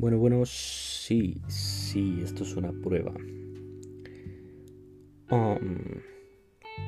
[0.00, 3.12] Bueno, bueno, sí, sí, esto es una prueba.
[5.30, 5.78] Um,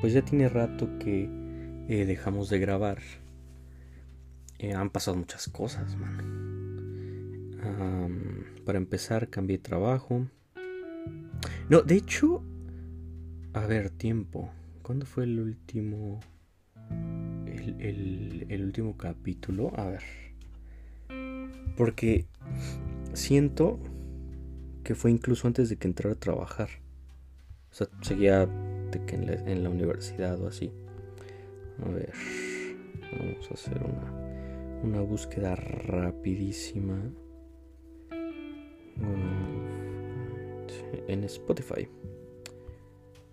[0.01, 1.29] pues ya tiene rato que
[1.89, 2.97] eh, dejamos de grabar.
[4.57, 6.23] Eh, han pasado muchas cosas, mano.
[7.63, 10.25] Um, para empezar, cambié trabajo.
[11.69, 12.43] No, de hecho,
[13.53, 14.49] a ver, tiempo.
[14.81, 16.19] ¿Cuándo fue el último...
[17.77, 19.71] El último capítulo?
[19.75, 20.01] A ver.
[21.77, 22.25] Porque
[23.13, 23.79] siento
[24.83, 26.69] que fue incluso antes de que entrara a trabajar.
[27.71, 30.71] O sea, seguía de que en, la, universidad o así.
[31.83, 32.13] A ver,
[33.19, 37.01] vamos a hacer una, una búsqueda rapidísima.
[41.07, 41.87] En Spotify.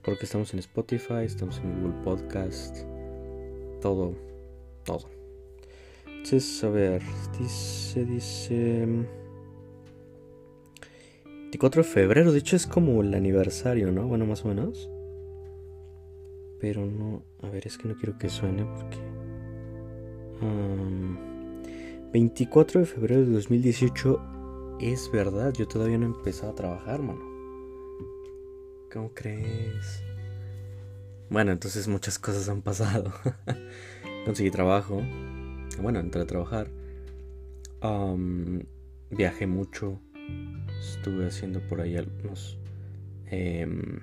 [0.03, 2.79] Porque estamos en Spotify, estamos en Google Podcast.
[3.83, 4.15] Todo,
[4.85, 5.11] todo.
[6.07, 7.03] Entonces, a ver,
[7.39, 9.20] dice, dice...
[11.61, 14.07] 24 de febrero, de hecho es como el aniversario, ¿no?
[14.07, 14.89] Bueno, más o menos.
[16.59, 18.97] Pero no, a ver, es que no quiero que suene porque...
[22.15, 27.21] 24 de febrero de 2018 es verdad, yo todavía no he empezado a trabajar, mano.
[28.91, 30.03] ¿Cómo crees?
[31.29, 33.13] Bueno, entonces muchas cosas han pasado.
[34.25, 35.03] Conseguí trabajo.
[35.83, 36.71] Bueno, entré a trabajar.
[39.11, 40.01] viajé mucho
[40.79, 42.59] estuve haciendo por ahí algunos
[43.27, 44.01] em,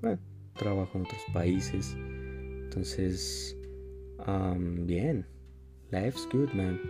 [0.00, 0.18] bueno,
[0.54, 1.96] trabajo en otros países.
[2.64, 3.56] Entonces
[4.26, 5.26] um, bien
[5.90, 6.80] life's good man.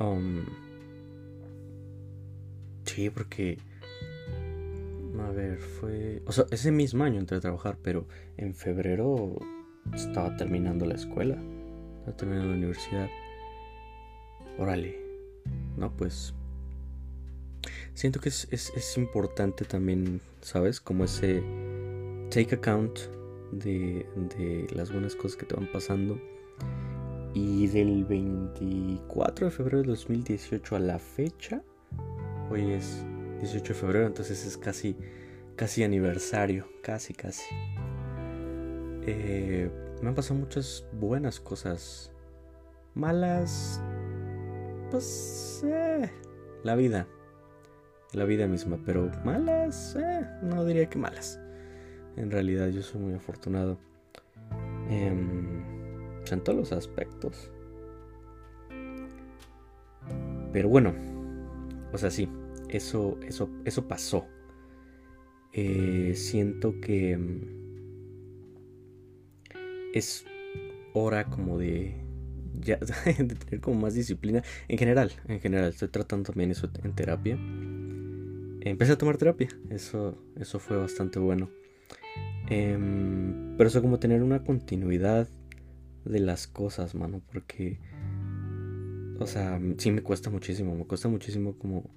[0.00, 0.44] Um,
[2.84, 3.58] sí porque
[5.20, 9.36] a ver fue o sea ese mismo año entré a trabajar pero en febrero
[9.92, 11.36] estaba terminando la escuela
[11.98, 13.08] estaba terminando la universidad.
[14.58, 14.96] Órale
[15.76, 16.34] no pues
[17.98, 20.80] siento que es, importante también, ¿sabes?
[20.80, 21.42] Como ese
[22.30, 22.96] take account
[23.50, 24.06] de,
[24.72, 26.16] las buenas cosas que te van pasando.
[27.34, 31.60] Y del 24 de febrero de 2018 a la fecha,
[32.50, 33.02] hoy es
[33.40, 34.94] 18 de febrero, entonces es casi,
[35.56, 37.52] casi aniversario, casi, casi.
[39.06, 39.68] Eh,
[40.00, 42.12] me han pasado muchas buenas cosas.
[42.94, 43.80] Malas,
[44.92, 46.08] pues, eh,
[46.62, 47.08] la vida
[48.12, 51.40] la vida misma, pero malas, eh, no diría que malas.
[52.16, 53.78] En realidad yo soy muy afortunado
[54.88, 55.62] em,
[56.30, 57.52] en todos los aspectos.
[60.52, 60.94] Pero bueno,
[61.92, 62.28] o sea, sí,
[62.68, 64.26] eso, eso, eso pasó.
[65.52, 67.58] Eh, siento que em,
[69.94, 70.24] es
[70.94, 71.94] hora como de
[72.60, 76.92] ya de tener como más disciplina en general en general estoy tratando también eso en
[76.94, 77.38] terapia
[78.70, 79.48] empecé a tomar terapia.
[79.70, 81.50] Eso, eso fue bastante bueno.
[82.48, 85.28] Em, pero eso como tener una continuidad
[86.04, 87.22] de las cosas, mano.
[87.32, 87.78] Porque,
[89.18, 90.74] o sea, sí me cuesta muchísimo.
[90.74, 91.90] Me cuesta muchísimo como,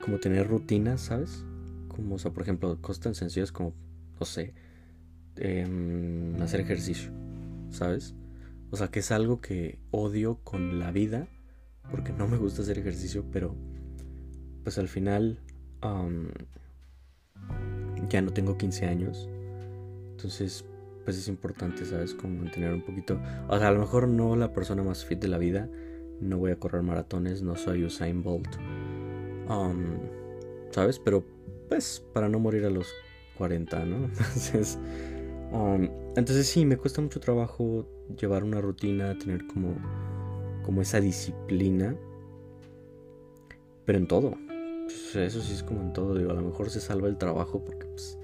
[0.00, 1.44] como tener rutinas, ¿sabes?
[1.88, 3.74] Como, o sea, por ejemplo, cosas tan sencillas como,
[4.18, 4.54] no sé,
[5.36, 7.10] em, hacer ejercicio,
[7.70, 8.14] ¿sabes?
[8.70, 11.28] O sea, que es algo que odio con la vida.
[11.90, 13.54] Porque no me gusta hacer ejercicio, pero
[14.64, 15.38] pues al final
[18.08, 19.28] ya no tengo 15 años.
[20.12, 20.64] Entonces,
[21.04, 22.14] pues es importante, ¿sabes?
[22.14, 23.20] Como mantener un poquito...
[23.48, 25.68] O sea, a lo mejor no la persona más fit de la vida.
[26.20, 28.48] No voy a correr maratones, no soy Usain Bolt.
[30.70, 30.98] ¿Sabes?
[30.98, 31.24] Pero,
[31.68, 32.92] pues, para no morir a los
[33.38, 33.96] 40, ¿no?
[34.06, 34.78] Entonces...
[36.16, 37.86] entonces sí, me cuesta mucho trabajo
[38.18, 39.76] llevar una rutina, tener como,
[40.64, 41.96] como esa disciplina.
[43.84, 44.34] Pero en todo,
[44.86, 47.64] pues, eso sí es como en todo, digo, a lo mejor se salva el trabajo
[47.64, 48.18] porque pues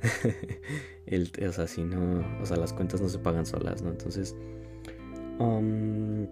[1.06, 3.90] el, o sea, si no, o sea, las cuentas no se pagan solas, ¿no?
[3.90, 4.36] Entonces,
[5.40, 6.28] um,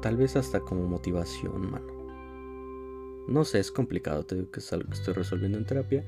[0.00, 1.98] tal vez hasta como motivación, mano.
[3.26, 6.04] No sé, es complicado, te digo que es algo que estoy resolviendo en terapia,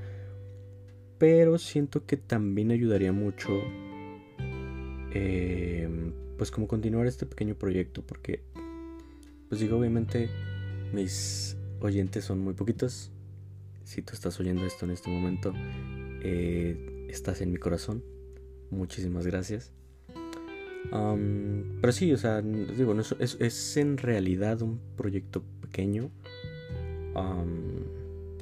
[1.19, 3.51] pero siento que también ayudaría mucho,
[5.13, 8.41] em, pues como continuar este pequeño proyecto, porque,
[9.49, 10.31] pues digo, obviamente
[10.93, 13.11] mis oyentes son muy poquitos.
[13.85, 15.53] Si tú estás oyendo esto en este momento,
[16.23, 18.05] eh, estás en mi corazón.
[18.71, 19.73] Muchísimas gracias.
[20.91, 26.11] pero sí, o sea, digo, es, en realidad un proyecto pequeño.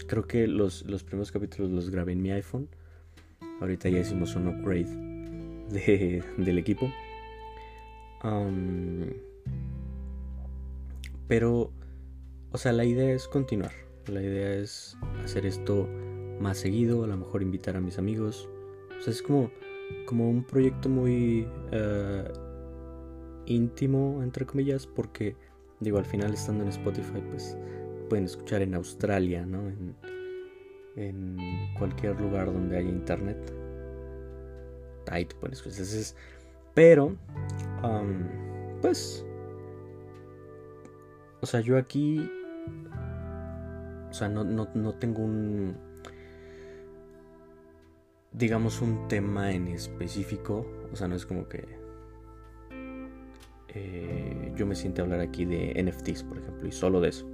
[0.06, 2.68] creo que los, los, primeros capítulos los grabé en mi iPhone.
[3.60, 4.86] Ahorita ya hicimos un upgrade
[5.70, 6.90] de, del equipo.
[11.26, 11.72] pero
[12.52, 13.72] o sea, la idea es continuar.
[14.06, 15.88] La idea es hacer esto
[16.40, 18.48] más seguido, a lo mejor invitar a mis amigos.
[18.98, 19.50] O sea, es como,
[20.06, 22.24] como un proyecto muy eh,
[23.46, 25.36] íntimo, entre comillas, porque,
[25.80, 27.56] digo, al final estando en Spotify, pues
[28.08, 29.68] pueden escuchar en Australia, ¿no?
[29.68, 29.94] En,
[30.96, 31.36] en
[31.78, 33.54] cualquier lugar donde haya internet.
[35.10, 35.84] Ahí te pueden escuchar.
[36.74, 37.16] pero,
[38.82, 39.24] pues,
[41.40, 42.30] o sea, yo aquí,
[44.10, 45.76] o sea, no, no, no tengo un,
[48.32, 50.66] digamos, un tema en específico.
[50.92, 51.64] O sea, no es como que
[53.68, 57.28] eh, yo me siento a hablar aquí de NFTs, por ejemplo, y solo de eso.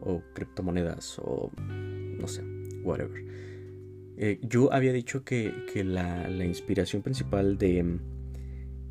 [0.00, 2.42] O criptomonedas, o no sé,
[2.82, 3.24] whatever.
[4.16, 5.52] Eh, yo había dicho que,
[5.84, 7.98] la, inspiración principal de,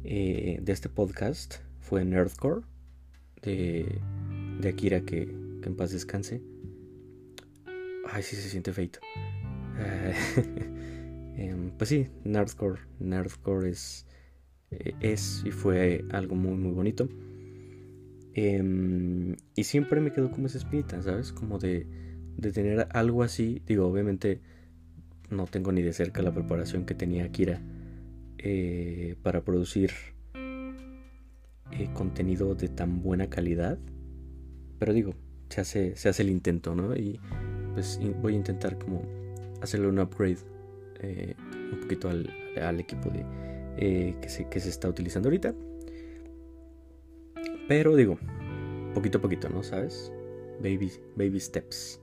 [0.04, 2.62] eh, de este podcast fue Nerdcore,
[3.42, 4.01] de
[4.59, 6.42] de Akira que, en paz descanse.
[8.12, 9.00] Ay, sí se siente feito.
[9.80, 10.13] Eh,
[11.38, 12.81] em, pues sí, Nerdcore.
[13.00, 14.06] Nerdcore es,
[14.71, 17.09] eh, es y fue algo muy, muy bonito.
[18.33, 21.31] Em, y siempre me quedó como esa espinita, ¿sabes?
[21.31, 21.88] Como de,
[22.38, 23.62] de tener algo así.
[23.65, 24.42] Digo, obviamente
[25.30, 27.62] no tengo ni de cerca la preparación que tenía Akira
[28.38, 29.92] eh, para producir
[31.94, 33.77] contenido de tan buena calidad
[34.80, 35.13] pero digo,
[35.50, 36.95] se hace, se hace el intento, ¿no?
[36.95, 37.19] Y
[37.77, 39.03] pues voy a intentar como
[39.62, 40.39] hacerle un upgrade
[41.00, 41.35] eh,
[41.71, 43.24] un poquito al, equipo de,
[43.77, 45.53] eh, que, se, que se está utilizando ahorita.
[47.68, 48.18] Pero digo,
[48.95, 49.62] poquito a poquito, ¿no?
[49.62, 50.12] ¿Sabes?
[50.59, 52.01] Baby, baby steps.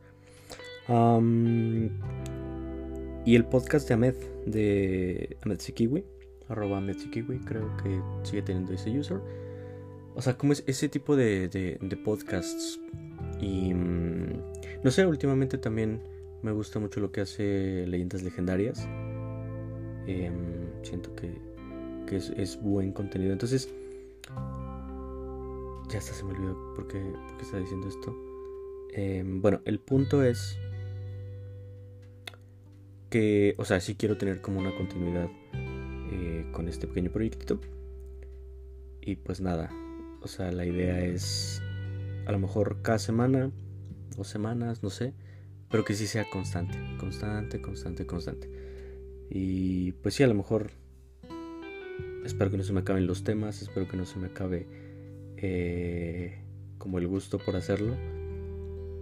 [3.25, 4.15] y el podcast de Ahmed,
[4.47, 6.05] de Ahmed Sikiwi,
[6.49, 9.21] arroba Ahmed Sikiwi, creo que sigue teniendo ese user
[10.15, 12.81] o sea, como es ese tipo de, de, podcasts.
[13.41, 14.14] Y mm,
[14.85, 16.03] no sé, últimamente también
[16.43, 18.87] me gusta mucho lo que hace Leyendas Legendarias.
[20.07, 21.33] Em, siento que,
[22.07, 23.33] que es, buen contenido.
[23.33, 23.75] Entonces,
[25.89, 28.15] ya hasta se me olvidó por qué, por está diciendo esto.
[28.93, 30.59] Em, bueno, el punto es
[33.09, 37.59] que, o sea, sí quiero tener como una continuidad eh, con este pequeño proyectito.
[39.01, 39.71] Y pues nada,
[40.21, 41.63] o sea, la idea es
[42.27, 43.51] a lo mejor cada semana,
[44.17, 45.15] dos semanas, no sé,
[45.71, 48.51] pero que sí sea constante, constante, constante, constante.
[49.31, 50.71] Y pues sí, a lo mejor
[52.25, 54.67] espero que no se me acaben los temas, espero que no se me acabe
[55.37, 56.39] eh,
[56.79, 57.97] como el gusto por hacerlo.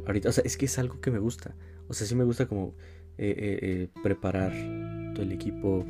[0.06, 1.54] Ahorita, o sea, es que es algo que me gusta.
[1.88, 2.74] O sea, sí me gusta como
[3.18, 4.52] eh, eh, preparar
[5.14, 5.84] todo el equipo.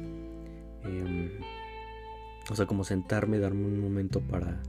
[0.84, 1.30] Em,
[2.50, 4.60] o sea, como sentarme, darme un momento para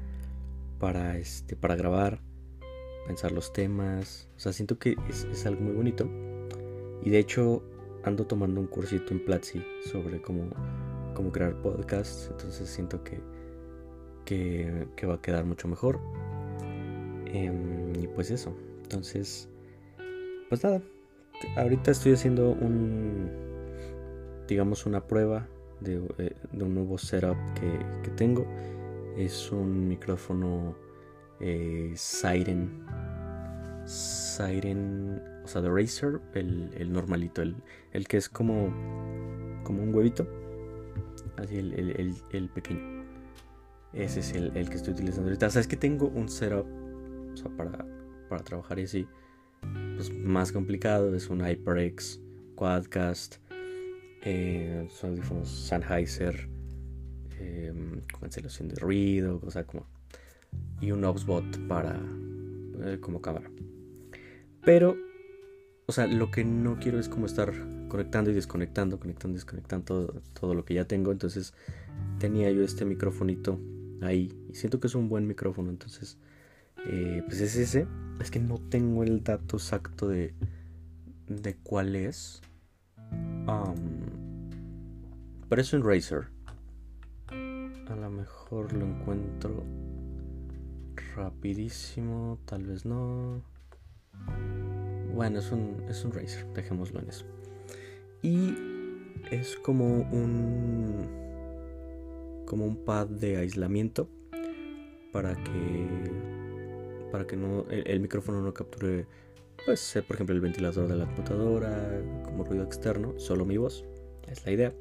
[0.84, 2.20] para, este, para grabar,
[3.06, 4.28] pensar los temas.
[4.38, 6.10] O sea, siento que es, algo muy bonito.
[7.04, 7.64] Y de hecho,
[8.04, 10.50] ando tomando un cursito en Platzi sobre cómo,
[11.14, 12.30] cómo crear podcasts.
[12.32, 13.20] Entonces siento que,
[14.26, 16.00] que, va a quedar mucho mejor.
[17.28, 18.56] Em, y pues eso.
[18.84, 19.50] Entonces,
[20.50, 20.82] pues nada.
[21.58, 23.30] Ahorita estoy haciendo un,
[24.48, 25.48] digamos, una prueba
[25.82, 28.46] de, eh, un nuevo setup que, que tengo
[29.18, 30.76] es un micrófono
[31.40, 32.86] eh, Siren.
[33.86, 38.74] Siren, o sea, de Razer, el, normalito, el, que es como,
[39.64, 40.28] como un huevito.
[41.38, 43.04] Así, el, pequeño.
[43.94, 45.48] Ese es el, que estoy utilizando ahorita.
[45.48, 46.66] O es que tengo un setup
[47.34, 47.86] o sea, para,
[48.30, 49.08] para trabajar y así.
[49.96, 51.14] Pues más complicado.
[51.16, 52.22] Es un HyperX
[52.56, 53.38] Quadcast.
[54.26, 56.48] Eh, son audífonos Sennheiser
[57.44, 57.74] eh,
[58.20, 59.86] cancelación de ruido, o sea, como.
[60.82, 62.00] Y un Obsbot para.
[62.84, 63.50] Eh, como cámara.
[64.66, 64.96] Pero,
[65.86, 67.54] o sea, lo que no quiero es como estar
[67.90, 71.12] conectando y desconectando, conectando y desconectando todo, lo que ya tengo.
[71.12, 71.54] Entonces,
[72.20, 73.60] tenía yo este microfonito
[74.02, 74.32] ahí.
[74.50, 75.70] Y siento que es un buen micrófono.
[75.70, 76.18] Entonces,
[76.88, 77.88] eh, pues es ese.
[78.22, 80.34] Es que no tengo el dato exacto de,
[81.28, 82.42] de cuál es.
[85.50, 86.30] pero es un Razer.
[87.28, 89.64] A lo mejor lo encuentro
[91.16, 93.53] rapidísimo, tal vez no.
[95.14, 97.26] Bueno, es un, es un Razer, dejémoslo en eso.
[98.22, 98.56] Y
[99.32, 101.24] es como un
[102.46, 104.10] como un pad de aislamiento
[105.12, 106.12] para que
[107.12, 109.06] para que no el, micrófono no capture
[109.66, 113.86] pues por ejemplo el ventilador de la computadora como ruido externo, solo mi voz.
[114.28, 114.74] Es la idea.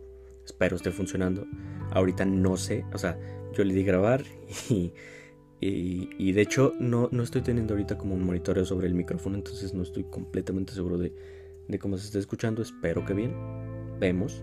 [0.45, 1.47] Espero esté funcionando.
[1.93, 3.19] Ahorita no sé, o sea,
[3.53, 4.25] yo le di grabar
[4.71, 4.93] y,
[5.65, 9.73] Y, de hecho no, no estoy teniendo ahorita como un monitoreo sobre el micrófono, entonces
[9.73, 11.15] no estoy completamente seguro de,
[11.69, 12.63] de cómo se está escuchando.
[12.63, 13.33] Espero que bien.
[14.01, 14.43] Vemos.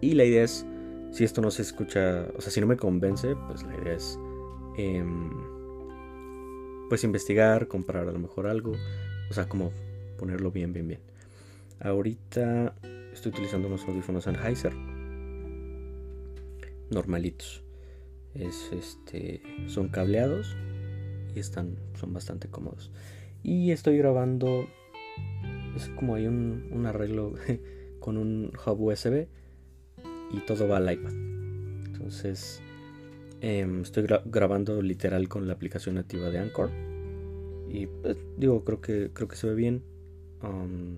[0.00, 0.66] Y la idea es,
[1.12, 4.18] si esto no se escucha, o sea, si no me convence, pues la idea es,
[4.76, 5.30] em,
[6.88, 8.72] pues investigar, comprar a lo mejor algo,
[9.30, 9.72] o sea, como
[10.18, 11.00] ponerlo bien, bien, bien.
[11.78, 12.74] Ahorita
[13.12, 14.72] estoy utilizando unos audífonos Sennheiser
[16.90, 17.62] normalitos.
[18.38, 20.56] Es este, son cableados
[21.34, 22.90] y están, son bastante cómodos.
[23.42, 24.66] Y estoy grabando,
[25.76, 27.34] es como hay un, arreglo
[28.00, 29.26] con un hub USB
[30.32, 31.12] y todo va al iPad.
[31.86, 32.62] Entonces
[33.40, 36.70] em, estoy grabando literal con la aplicación nativa de Anchor.
[37.68, 39.82] Y pues, digo, creo que, creo que se ve bien.
[40.42, 40.96] Um,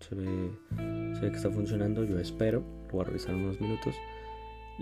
[0.00, 0.26] se, ve,
[1.14, 2.62] se ve que está funcionando, yo espero.
[2.86, 3.94] Lo voy a revisar en unos minutos.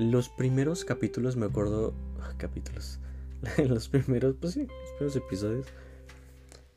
[0.00, 1.92] Los primeros capítulos, me acuerdo.
[2.22, 2.98] Ah, capítulos.
[3.68, 5.66] los primeros, pues sí, los primeros episodios.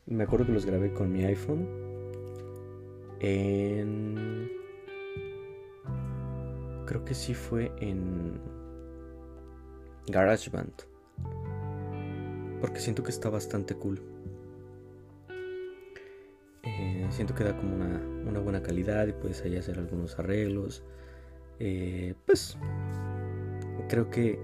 [0.05, 1.65] Me acuerdo que los grabé con mi iPhone.
[3.21, 4.51] En.
[6.85, 8.41] Creo que sí fue en.
[10.07, 10.73] GarageBand.
[12.59, 14.01] Porque siento que está bastante cool.
[16.63, 20.83] Eh, siento que da como una, una, buena calidad y puedes ahí hacer algunos arreglos.
[21.59, 22.57] Eh, pues
[23.87, 24.39] creo que,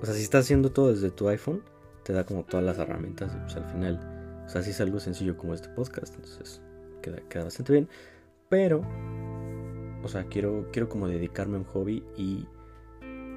[0.00, 1.62] o sea, si estás haciendo todo desde tu iPhone,
[2.04, 5.00] te da como todas las herramientas y pues al final, o sea, si es algo
[5.00, 6.62] sencillo como este podcast, entonces
[7.02, 7.88] queda, queda bastante bien.
[8.48, 8.82] Pero,
[10.02, 12.46] o sea, quiero, quiero como dedicarme a un hobby y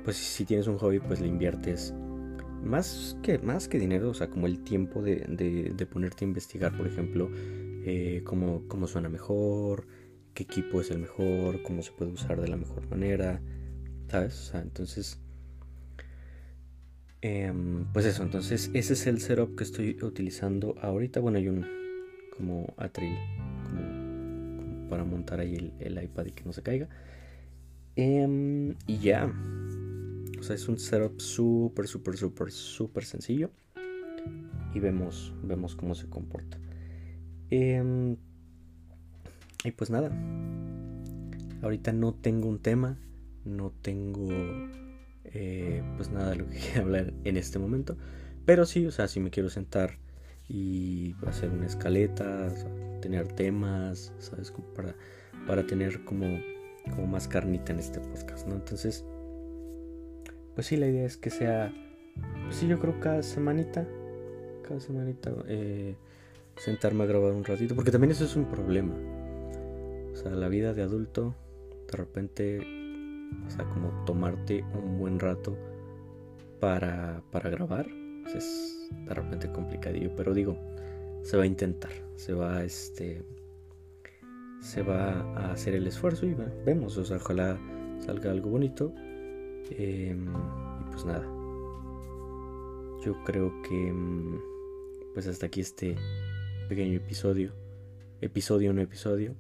[0.04, 1.94] pues si tienes un hobby, pues le inviertes
[2.64, 5.16] más que, más que dinero, o sea, como el tiempo de,
[5.76, 9.88] de, ponerte a investigar, por ejemplo, eh, cómo, cómo suena mejor,
[10.34, 13.42] qué equipo es el mejor, cómo se puede usar de la mejor manera,
[14.08, 14.40] ¿sabes?
[14.40, 15.20] O sea, entonces
[17.24, 21.20] Em, pues eso, entonces ese es el setup que estoy utilizando ahorita.
[21.20, 21.66] Bueno, hay un
[22.36, 23.16] como atril
[23.64, 26.90] como, para montar ahí el, iPad y que no se caiga.
[27.96, 29.32] Em, y ya.
[30.40, 33.52] O sea, es un setup súper, súper, súper, súper sencillo.
[34.74, 36.58] Y vemos, vemos cómo se comporta.
[37.52, 38.18] Em,
[39.64, 40.12] y pues nada.
[41.62, 42.98] Ahorita no tengo un tema.
[43.46, 44.30] No tengo
[45.34, 47.98] eh, pues nada de lo que quiero hablar en este momento.
[48.46, 49.98] Pero sí, o sea, si me quiero sentar
[50.48, 52.50] y hacer una escaleta,
[53.02, 54.52] tener temas, ¿sabes?
[54.76, 54.96] para,
[55.48, 56.26] para tener como,
[56.90, 58.56] como más carnita en este podcast, ¿no?
[58.56, 59.06] Entonces,
[60.56, 61.74] pues sí, la idea es que sea,
[62.44, 63.88] pues sí, yo creo cada semanita,
[64.68, 65.96] cada semanita, eh,
[66.58, 68.94] sentarme a grabar un ratito, porque también eso es un problema.
[70.12, 71.34] O sea, la vida de adulto,
[71.90, 72.81] de repente
[73.46, 75.58] o sea, como tomarte un buen rato
[76.60, 77.88] para, para grabar.
[78.24, 80.58] Pues es de repente complicadillo, pero digo,
[81.24, 83.24] se va a intentar, se va este
[84.62, 86.36] se va a hacer el esfuerzo y
[86.66, 87.60] vemos, o sea, ojalá
[88.00, 88.94] salga algo bonito.
[89.72, 91.24] Em, y pues nada,
[93.04, 94.40] yo creo que em,
[95.14, 95.96] pues hasta aquí este
[96.70, 97.54] pequeño episodio,
[98.22, 99.36] episodio no episodio,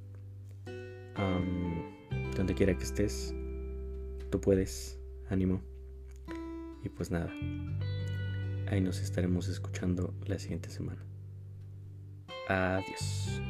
[2.36, 3.36] donde quiera que estés,
[4.31, 4.97] Tú puedes,
[5.29, 5.61] ánimo.
[6.83, 7.29] Y pues nada,
[8.67, 11.03] ahí nos estaremos escuchando la siguiente semana.
[12.47, 13.41] Adiós.